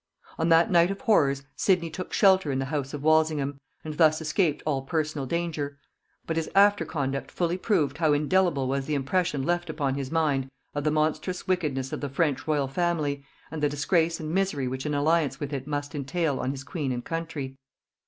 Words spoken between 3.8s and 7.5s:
and thus escaped all personal danger; but his after conduct